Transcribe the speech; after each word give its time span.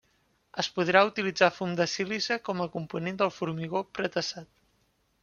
Es 0.61 0.67
podrà 0.77 1.01
utilitzar 1.09 1.49
fum 1.57 1.75
de 1.79 1.87
sílice 1.91 2.37
com 2.47 2.63
a 2.65 2.69
component 2.77 3.21
del 3.21 3.33
formigó 3.37 3.83
pretesat. 3.99 4.51